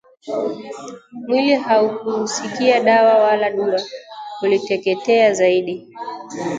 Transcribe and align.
Mwili 1.27 1.55
haukusikia 1.55 2.79
Dawa 2.79 3.23
wala 3.23 3.51
Dua, 3.51 3.81
uliteketea 4.43 5.33
zaidi 5.33 5.87